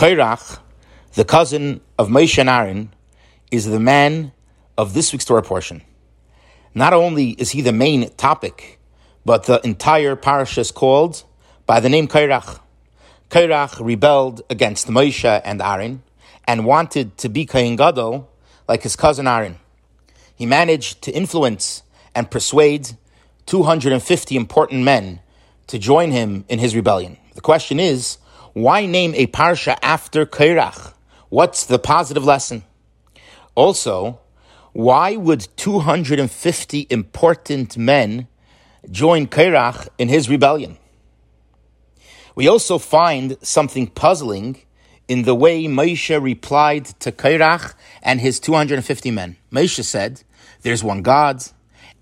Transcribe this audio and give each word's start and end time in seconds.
Korach, 0.00 0.58
the 1.12 1.26
cousin 1.26 1.82
of 1.98 2.08
Moshe 2.08 2.38
and 2.38 2.48
Aaron, 2.48 2.90
is 3.50 3.66
the 3.66 3.78
man 3.78 4.32
of 4.78 4.94
this 4.94 5.12
week's 5.12 5.26
Torah 5.26 5.42
portion. 5.42 5.82
Not 6.74 6.94
only 6.94 7.32
is 7.32 7.50
he 7.50 7.60
the 7.60 7.74
main 7.74 8.08
topic, 8.14 8.78
but 9.26 9.44
the 9.44 9.60
entire 9.62 10.16
parasha 10.16 10.62
is 10.62 10.70
called 10.70 11.22
by 11.66 11.80
the 11.80 11.90
name 11.90 12.08
Korach. 12.08 12.60
Korach 13.28 13.78
rebelled 13.84 14.40
against 14.48 14.86
Moshe 14.88 15.42
and 15.44 15.60
Aaron 15.60 16.02
and 16.46 16.64
wanted 16.64 17.18
to 17.18 17.28
be 17.28 17.44
Kohen 17.44 17.76
Gadol 17.76 18.26
like 18.66 18.82
his 18.82 18.96
cousin 18.96 19.26
Aaron. 19.26 19.58
He 20.34 20.46
managed 20.46 21.02
to 21.02 21.12
influence 21.12 21.82
and 22.14 22.30
persuade 22.30 22.92
250 23.44 24.34
important 24.34 24.82
men 24.82 25.20
to 25.66 25.78
join 25.78 26.10
him 26.10 26.46
in 26.48 26.58
his 26.58 26.74
rebellion. 26.74 27.18
The 27.34 27.42
question 27.42 27.78
is, 27.78 28.16
why 28.52 28.86
name 28.86 29.14
a 29.14 29.26
parsha 29.26 29.78
after 29.82 30.26
Korach? 30.26 30.94
What's 31.28 31.64
the 31.64 31.78
positive 31.78 32.24
lesson? 32.24 32.64
Also, 33.54 34.20
why 34.72 35.16
would 35.16 35.48
250 35.56 36.86
important 36.90 37.76
men 37.76 38.28
join 38.90 39.26
Korach 39.26 39.88
in 39.98 40.08
his 40.08 40.28
rebellion? 40.28 40.78
We 42.34 42.48
also 42.48 42.78
find 42.78 43.36
something 43.42 43.88
puzzling 43.88 44.62
in 45.08 45.22
the 45.22 45.34
way 45.34 45.64
Moshe 45.64 46.22
replied 46.22 46.86
to 47.00 47.12
Korach 47.12 47.74
and 48.02 48.20
his 48.20 48.40
250 48.40 49.10
men. 49.10 49.36
Moshe 49.52 49.84
said, 49.84 50.22
There's 50.62 50.84
one 50.84 51.02
God 51.02 51.42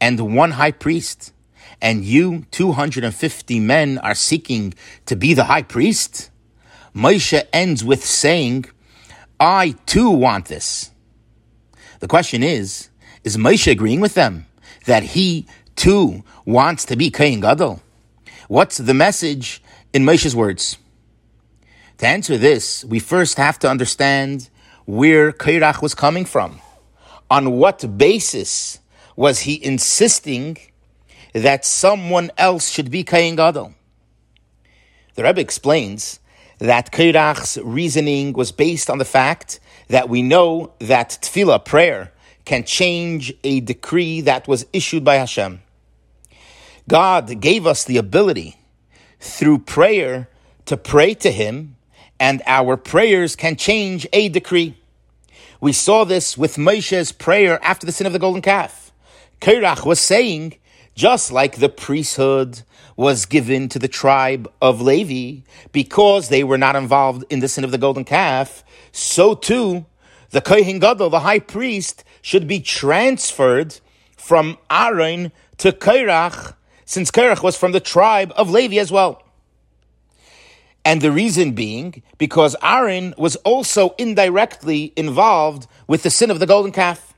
and 0.00 0.36
one 0.36 0.52
high 0.52 0.72
priest, 0.72 1.32
and 1.80 2.04
you, 2.04 2.44
250 2.50 3.60
men, 3.60 3.98
are 3.98 4.14
seeking 4.14 4.74
to 5.06 5.16
be 5.16 5.34
the 5.34 5.44
high 5.44 5.62
priest? 5.62 6.30
Moshe 6.98 7.40
ends 7.52 7.84
with 7.84 8.04
saying, 8.04 8.64
I 9.38 9.76
too 9.86 10.10
want 10.10 10.46
this. 10.46 10.90
The 12.00 12.08
question 12.08 12.42
is, 12.42 12.88
is 13.22 13.36
Moshe 13.36 13.70
agreeing 13.70 14.00
with 14.00 14.14
them 14.14 14.46
that 14.86 15.04
he 15.04 15.46
too 15.76 16.24
wants 16.44 16.84
to 16.86 16.96
be 16.96 17.10
Kohen 17.10 17.38
Gadol? 17.38 17.80
What's 18.48 18.78
the 18.78 18.94
message 18.94 19.62
in 19.92 20.04
Moshe's 20.04 20.34
words? 20.34 20.76
To 21.98 22.06
answer 22.06 22.36
this, 22.36 22.84
we 22.84 22.98
first 22.98 23.36
have 23.36 23.60
to 23.60 23.70
understand 23.70 24.50
where 24.84 25.30
Korach 25.30 25.80
was 25.80 25.94
coming 25.94 26.24
from. 26.24 26.60
On 27.30 27.52
what 27.52 27.96
basis 27.96 28.80
was 29.14 29.40
he 29.40 29.64
insisting 29.64 30.56
that 31.32 31.64
someone 31.64 32.32
else 32.36 32.70
should 32.70 32.90
be 32.90 33.04
Kohen 33.04 33.36
Gadol? 33.36 33.74
The 35.14 35.22
Rebbe 35.22 35.40
explains 35.40 36.18
that 36.58 36.92
Korach's 36.92 37.58
reasoning 37.62 38.32
was 38.32 38.52
based 38.52 38.90
on 38.90 38.98
the 38.98 39.04
fact 39.04 39.60
that 39.88 40.08
we 40.08 40.22
know 40.22 40.72
that 40.80 41.18
tefillah, 41.22 41.64
prayer, 41.64 42.12
can 42.44 42.64
change 42.64 43.32
a 43.44 43.60
decree 43.60 44.20
that 44.22 44.48
was 44.48 44.66
issued 44.72 45.04
by 45.04 45.16
Hashem. 45.16 45.60
God 46.88 47.40
gave 47.40 47.66
us 47.66 47.84
the 47.84 47.98
ability 47.98 48.56
through 49.20 49.58
prayer 49.58 50.28
to 50.64 50.76
pray 50.76 51.14
to 51.14 51.30
Him, 51.30 51.76
and 52.18 52.42
our 52.46 52.76
prayers 52.76 53.36
can 53.36 53.56
change 53.56 54.06
a 54.12 54.28
decree. 54.28 54.76
We 55.60 55.72
saw 55.72 56.04
this 56.04 56.38
with 56.38 56.56
Moshe's 56.56 57.12
prayer 57.12 57.58
after 57.62 57.84
the 57.84 57.92
sin 57.92 58.06
of 58.06 58.12
the 58.12 58.18
golden 58.18 58.42
calf. 58.42 58.92
Korach 59.40 59.84
was 59.84 60.00
saying, 60.00 60.56
just 60.98 61.30
like 61.30 61.58
the 61.58 61.68
priesthood 61.68 62.62
was 62.96 63.24
given 63.24 63.68
to 63.68 63.78
the 63.78 63.86
tribe 63.86 64.50
of 64.60 64.80
Levi 64.80 65.42
because 65.70 66.28
they 66.28 66.42
were 66.42 66.58
not 66.58 66.74
involved 66.74 67.24
in 67.30 67.38
the 67.38 67.46
sin 67.46 67.62
of 67.62 67.70
the 67.70 67.78
golden 67.78 68.04
calf, 68.04 68.64
so 68.90 69.36
too 69.36 69.86
the 70.30 70.40
Kohen 70.40 70.80
Gadol, 70.80 71.08
the 71.08 71.20
high 71.20 71.38
priest, 71.38 72.02
should 72.20 72.48
be 72.48 72.58
transferred 72.58 73.78
from 74.16 74.58
Aaron 74.68 75.30
to 75.58 75.70
Korach, 75.70 76.54
since 76.84 77.12
Korach 77.12 77.44
was 77.44 77.56
from 77.56 77.70
the 77.70 77.78
tribe 77.78 78.32
of 78.34 78.50
Levi 78.50 78.78
as 78.78 78.90
well. 78.90 79.22
And 80.84 81.00
the 81.00 81.12
reason 81.12 81.52
being 81.52 82.02
because 82.18 82.56
Aaron 82.60 83.14
was 83.16 83.36
also 83.36 83.94
indirectly 83.98 84.92
involved 84.96 85.68
with 85.86 86.02
the 86.02 86.10
sin 86.10 86.32
of 86.32 86.40
the 86.40 86.46
golden 86.46 86.72
calf. 86.72 87.14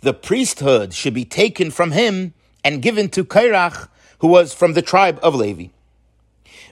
The 0.00 0.14
priesthood 0.14 0.94
should 0.94 1.12
be 1.12 1.26
taken 1.26 1.70
from 1.70 1.92
him 1.92 2.32
and 2.64 2.82
given 2.82 3.08
to 3.10 3.24
Korach, 3.24 3.88
who 4.18 4.28
was 4.28 4.52
from 4.52 4.74
the 4.74 4.82
tribe 4.82 5.18
of 5.22 5.34
Levi. 5.34 5.68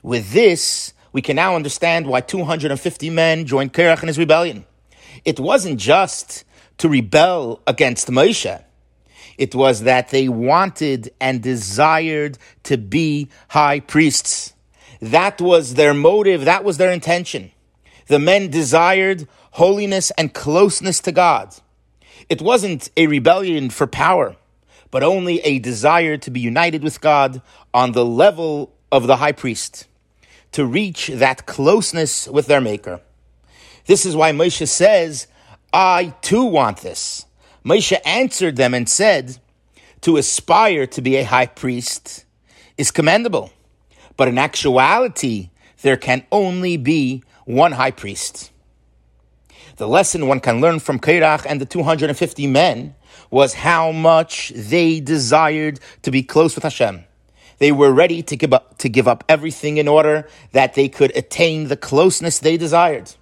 With 0.03 0.33
this, 0.33 0.93
we 1.13 1.23
can 1.23 1.37
now 1.37 1.57
understand 1.57 2.07
why 2.07 2.21
250 2.21 3.11
men 3.11 3.47
joined 3.47 3.73
Korach 3.73 4.03
in 4.03 4.09
his 4.09 4.19
rebellion. 4.19 4.67
It 5.25 5.41
wasn't 5.41 5.81
just 5.81 6.45
to 6.79 6.89
rebel 6.89 7.61
against 7.67 8.09
Moshe. 8.09 8.63
It 9.39 9.55
was 9.55 9.83
that 9.83 10.11
they 10.11 10.29
wanted 10.29 11.13
and 11.21 11.43
desired 11.43 12.39
to 12.65 12.77
be 12.77 13.29
high 13.49 13.81
priests. 13.81 14.55
That 15.01 15.41
was 15.41 15.75
their 15.75 15.95
motive. 15.95 16.45
That 16.45 16.65
was 16.65 16.79
their 16.79 16.91
intention. 16.91 17.51
The 18.07 18.19
men 18.19 18.51
desired 18.51 19.27
holiness 19.53 20.11
and 20.13 20.33
closeness 20.33 21.01
to 21.01 21.13
God. 21.13 21.55
It 22.29 22.41
wasn't 22.41 22.91
a 22.97 23.07
rebellion 23.07 23.71
for 23.71 23.87
power 23.87 24.37
but 24.91 25.03
only 25.03 25.41
a 25.41 25.59
desire 25.59 26.17
to 26.17 26.31
be 26.31 26.41
united 26.41 26.83
with 26.83 27.01
God 27.01 27.43
on 27.75 27.93
the 27.93 28.05
level 28.05 28.73
of 28.91 29.07
the 29.07 29.17
high 29.17 29.33
priest, 29.33 29.87
to 30.53 30.65
reach 30.65 31.09
that 31.09 31.47
closeness 31.47 32.29
with 32.29 32.47
their 32.47 32.61
Maker. 32.61 33.01
This 33.87 34.07
is 34.07 34.17
why 34.17 34.33
Moshe 34.33 34.67
says, 34.67 35.27
I 35.73 36.15
too 36.23 36.45
want 36.45 36.79
this. 36.79 37.27
Moshe 37.65 37.97
answered 38.05 38.57
them 38.57 38.75
and 38.75 38.89
said, 38.89 39.39
To 40.03 40.17
aspire 40.17 40.87
to 40.87 41.03
be 41.03 41.17
a 41.17 41.25
high 41.25 41.47
priest 41.47 42.25
is 42.79 42.91
commendable, 42.91 43.51
but 44.17 44.29
in 44.29 44.39
actuality, 44.39 45.51
there 45.83 45.97
can 45.97 46.25
only 46.33 46.77
be 46.77 47.23
one 47.45 47.73
high 47.73 47.91
priest. 47.91 48.51
The 49.77 49.87
lesson 49.87 50.27
one 50.27 50.41
can 50.41 50.63
learn 50.63 50.81
from 50.81 50.99
Korach 50.99 51.45
and 51.47 51.61
the 51.61 51.67
250 51.67 52.47
men 52.47 52.95
was 53.31 53.53
how 53.53 53.93
much 53.93 54.51
they 54.55 55.01
desired 55.01 55.81
to 56.01 56.11
be 56.11 56.23
close 56.23 56.55
with 56.55 56.65
Hashem. 56.65 57.05
They 57.59 57.73
were 57.73 57.93
ready 57.93 58.23
to 58.23 58.37
give 58.37 58.55
up, 58.55 58.79
to 58.79 58.89
give 58.89 59.07
up 59.07 59.23
everything 59.29 59.77
in 59.77 59.87
order 59.87 60.29
that 60.53 60.75
they 60.75 60.89
could 60.89 61.15
attain 61.15 61.69
the 61.69 61.77
closeness 61.77 62.39
they 62.39 62.57
desired. 62.57 63.13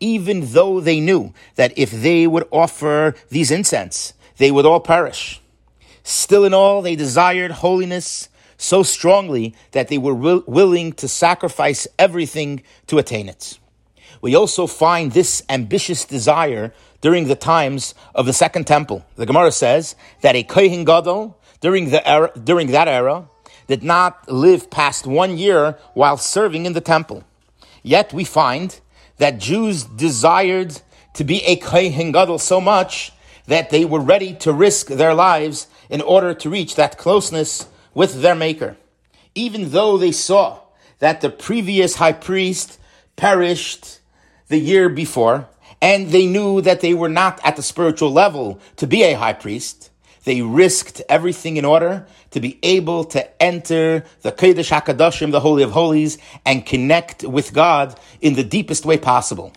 Even 0.00 0.52
though 0.52 0.80
they 0.80 0.98
knew 0.98 1.32
that 1.54 1.72
if 1.78 1.92
they 1.92 2.26
would 2.26 2.48
offer 2.50 3.14
these 3.28 3.52
incense, 3.52 4.12
they 4.38 4.50
would 4.50 4.66
all 4.66 4.80
perish. 4.80 5.40
Still 6.02 6.44
in 6.44 6.52
all, 6.52 6.82
they 6.82 6.96
desired 6.96 7.50
holiness 7.52 8.28
so 8.56 8.82
strongly 8.82 9.54
that 9.70 9.86
they 9.86 9.98
were 9.98 10.14
will, 10.14 10.42
willing 10.48 10.92
to 10.94 11.06
sacrifice 11.06 11.86
everything 11.96 12.62
to 12.88 12.98
attain 12.98 13.28
it. 13.28 13.58
We 14.26 14.34
also 14.34 14.66
find 14.66 15.12
this 15.12 15.44
ambitious 15.48 16.04
desire 16.04 16.72
during 17.00 17.28
the 17.28 17.36
times 17.36 17.94
of 18.12 18.26
the 18.26 18.32
Second 18.32 18.66
Temple. 18.66 19.06
The 19.14 19.24
Gemara 19.24 19.52
says 19.52 19.94
that 20.22 20.34
a 20.34 20.42
Kohen 20.42 20.84
Gadol 20.84 21.38
during, 21.60 21.90
the 21.90 22.04
era, 22.04 22.32
during 22.34 22.72
that 22.72 22.88
era 22.88 23.28
did 23.68 23.84
not 23.84 24.28
live 24.28 24.68
past 24.68 25.06
one 25.06 25.38
year 25.38 25.78
while 25.94 26.16
serving 26.16 26.66
in 26.66 26.72
the 26.72 26.80
temple. 26.80 27.22
Yet 27.84 28.12
we 28.12 28.24
find 28.24 28.80
that 29.18 29.38
Jews 29.38 29.84
desired 29.84 30.80
to 31.14 31.22
be 31.22 31.44
a 31.44 31.54
Kohen 31.54 32.10
Gadol 32.10 32.40
so 32.40 32.60
much 32.60 33.12
that 33.46 33.70
they 33.70 33.84
were 33.84 34.00
ready 34.00 34.34
to 34.38 34.52
risk 34.52 34.88
their 34.88 35.14
lives 35.14 35.68
in 35.88 36.00
order 36.00 36.34
to 36.34 36.50
reach 36.50 36.74
that 36.74 36.98
closeness 36.98 37.68
with 37.94 38.22
their 38.22 38.34
Maker. 38.34 38.76
Even 39.36 39.70
though 39.70 39.96
they 39.96 40.10
saw 40.10 40.62
that 40.98 41.20
the 41.20 41.30
previous 41.30 41.94
high 41.94 42.12
priest 42.12 42.80
perished 43.14 44.00
the 44.48 44.58
year 44.58 44.88
before, 44.88 45.48
and 45.80 46.08
they 46.08 46.26
knew 46.26 46.60
that 46.60 46.80
they 46.80 46.94
were 46.94 47.08
not 47.08 47.40
at 47.44 47.56
the 47.56 47.62
spiritual 47.62 48.12
level 48.12 48.60
to 48.76 48.86
be 48.86 49.02
a 49.02 49.14
high 49.14 49.32
priest. 49.32 49.90
They 50.24 50.42
risked 50.42 51.02
everything 51.08 51.56
in 51.56 51.64
order 51.64 52.06
to 52.32 52.40
be 52.40 52.58
able 52.62 53.04
to 53.04 53.42
enter 53.42 54.04
the 54.22 54.32
Kodesh 54.32 54.70
HaKodashim, 54.70 55.30
the 55.30 55.40
Holy 55.40 55.62
of 55.62 55.70
Holies, 55.70 56.18
and 56.44 56.66
connect 56.66 57.22
with 57.22 57.52
God 57.52 57.98
in 58.20 58.34
the 58.34 58.42
deepest 58.42 58.84
way 58.84 58.98
possible. 58.98 59.52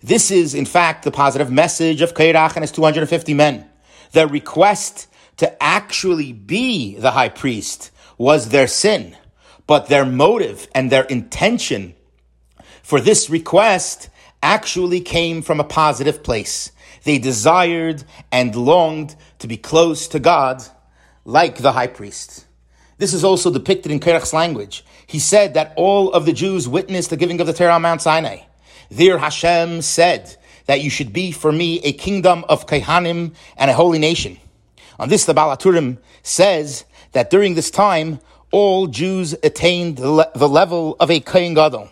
This 0.00 0.30
is, 0.30 0.54
in 0.54 0.66
fact, 0.66 1.02
the 1.04 1.10
positive 1.10 1.50
message 1.50 2.00
of 2.00 2.14
Korach 2.14 2.54
and 2.54 2.62
his 2.62 2.70
250 2.70 3.34
men. 3.34 3.68
Their 4.12 4.28
request 4.28 5.08
to 5.38 5.60
actually 5.62 6.32
be 6.32 6.96
the 6.96 7.10
high 7.10 7.28
priest 7.28 7.90
was 8.16 8.50
their 8.50 8.68
sin, 8.68 9.16
but 9.66 9.88
their 9.88 10.04
motive 10.04 10.68
and 10.74 10.90
their 10.90 11.04
intention 11.04 11.94
for 12.82 13.00
this 13.00 13.28
request 13.28 14.08
actually 14.42 15.00
came 15.00 15.42
from 15.42 15.60
a 15.60 15.64
positive 15.64 16.22
place. 16.22 16.72
They 17.04 17.18
desired 17.18 18.04
and 18.30 18.54
longed 18.54 19.16
to 19.38 19.46
be 19.46 19.56
close 19.56 20.08
to 20.08 20.18
God 20.18 20.62
like 21.24 21.58
the 21.58 21.72
high 21.72 21.86
priest. 21.86 22.46
This 22.98 23.14
is 23.14 23.24
also 23.24 23.52
depicted 23.52 23.92
in 23.92 24.00
Korach's 24.00 24.32
language. 24.32 24.84
He 25.06 25.18
said 25.18 25.54
that 25.54 25.72
all 25.76 26.12
of 26.12 26.26
the 26.26 26.32
Jews 26.32 26.68
witnessed 26.68 27.10
the 27.10 27.16
giving 27.16 27.40
of 27.40 27.46
the 27.46 27.52
Torah 27.52 27.74
on 27.74 27.82
Mount 27.82 28.02
Sinai. 28.02 28.40
There 28.90 29.18
Hashem 29.18 29.82
said 29.82 30.36
that 30.66 30.80
you 30.80 30.90
should 30.90 31.12
be 31.12 31.30
for 31.32 31.52
me 31.52 31.80
a 31.82 31.92
kingdom 31.92 32.44
of 32.48 32.66
Kehanim 32.66 33.34
and 33.56 33.70
a 33.70 33.74
holy 33.74 33.98
nation. 33.98 34.38
On 34.98 35.08
this, 35.08 35.24
the 35.24 35.34
Baal 35.34 35.56
HaTurim 35.56 35.98
says 36.22 36.84
that 37.12 37.30
during 37.30 37.54
this 37.54 37.70
time, 37.70 38.20
all 38.50 38.86
Jews 38.86 39.34
attained 39.42 39.98
the 39.98 40.46
level 40.46 40.96
of 40.98 41.10
a 41.10 41.20
Kohen 41.20 41.54
Gadol. 41.54 41.90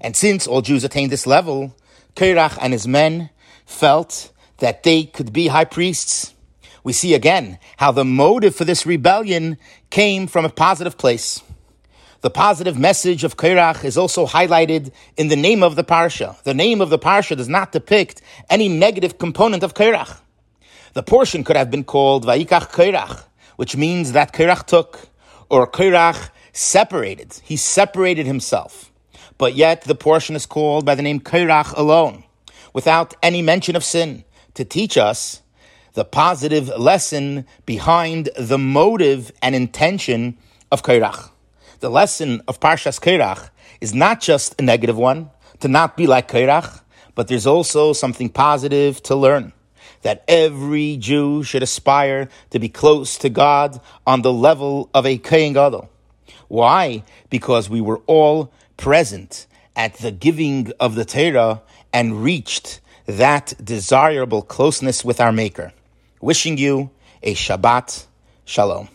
And 0.00 0.16
since 0.16 0.46
all 0.46 0.62
Jews 0.62 0.84
attained 0.84 1.12
this 1.12 1.26
level, 1.26 1.76
Korach 2.16 2.58
and 2.60 2.72
his 2.72 2.88
men 2.88 3.30
felt 3.66 4.32
that 4.58 4.82
they 4.82 5.04
could 5.04 5.32
be 5.32 5.48
high 5.48 5.64
priests. 5.64 6.34
We 6.82 6.92
see 6.92 7.14
again 7.14 7.58
how 7.76 7.92
the 7.92 8.04
motive 8.04 8.56
for 8.56 8.64
this 8.64 8.86
rebellion 8.86 9.58
came 9.90 10.26
from 10.26 10.44
a 10.44 10.50
positive 10.50 10.96
place. 10.96 11.42
The 12.22 12.30
positive 12.30 12.78
message 12.78 13.24
of 13.24 13.36
Korach 13.36 13.84
is 13.84 13.96
also 13.96 14.26
highlighted 14.26 14.92
in 15.16 15.28
the 15.28 15.36
name 15.36 15.62
of 15.62 15.76
the 15.76 15.84
parsha. 15.84 16.42
The 16.42 16.54
name 16.54 16.80
of 16.80 16.90
the 16.90 16.98
parsha 16.98 17.36
does 17.36 17.48
not 17.48 17.72
depict 17.72 18.20
any 18.50 18.68
negative 18.68 19.18
component 19.18 19.62
of 19.62 19.74
Korach. 19.74 20.20
The 20.92 21.02
portion 21.02 21.44
could 21.44 21.56
have 21.56 21.70
been 21.70 21.84
called 21.84 22.26
Vayikach 22.26 22.72
Korach, 22.72 23.24
which 23.56 23.76
means 23.76 24.12
that 24.12 24.32
Korach 24.34 24.66
took, 24.66 25.08
or 25.48 25.66
Korach 25.66 26.30
separated. 26.52 27.40
He 27.42 27.56
separated 27.56 28.26
himself. 28.26 28.89
But 29.40 29.54
yet 29.54 29.84
the 29.84 29.94
portion 29.94 30.36
is 30.36 30.44
called 30.44 30.84
by 30.84 30.94
the 30.94 31.00
name 31.00 31.18
Korach 31.18 31.74
alone, 31.74 32.24
without 32.74 33.14
any 33.22 33.40
mention 33.40 33.74
of 33.74 33.82
sin, 33.82 34.24
to 34.52 34.66
teach 34.66 34.98
us 34.98 35.40
the 35.94 36.04
positive 36.04 36.68
lesson 36.68 37.46
behind 37.64 38.28
the 38.38 38.58
motive 38.58 39.32
and 39.40 39.54
intention 39.54 40.36
of 40.70 40.82
Korach. 40.82 41.30
The 41.78 41.88
lesson 41.88 42.42
of 42.46 42.60
Parshas 42.60 43.00
Korach 43.00 43.48
is 43.80 43.94
not 43.94 44.20
just 44.20 44.60
a 44.60 44.62
negative 44.62 44.98
one, 44.98 45.30
to 45.60 45.68
not 45.68 45.96
be 45.96 46.06
like 46.06 46.28
Korach, 46.30 46.82
but 47.14 47.28
there's 47.28 47.46
also 47.46 47.94
something 47.94 48.28
positive 48.28 49.02
to 49.04 49.16
learn. 49.16 49.54
That 50.02 50.22
every 50.28 50.98
Jew 50.98 51.44
should 51.44 51.62
aspire 51.62 52.28
to 52.50 52.58
be 52.58 52.68
close 52.68 53.16
to 53.16 53.30
God 53.30 53.80
on 54.06 54.20
the 54.20 54.34
level 54.34 54.90
of 54.92 55.06
a 55.06 55.16
Kohen 55.16 55.54
Gadol. 55.54 55.88
Why? 56.50 57.04
Because 57.30 57.70
we 57.70 57.80
were 57.80 58.00
all 58.08 58.50
present 58.76 59.46
at 59.76 59.94
the 59.98 60.10
giving 60.10 60.72
of 60.80 60.96
the 60.96 61.04
Torah 61.04 61.62
and 61.92 62.24
reached 62.24 62.80
that 63.06 63.54
desirable 63.62 64.42
closeness 64.42 65.04
with 65.04 65.20
our 65.20 65.30
Maker. 65.30 65.72
Wishing 66.20 66.58
you 66.58 66.90
a 67.22 67.36
Shabbat 67.36 68.04
Shalom. 68.44 68.88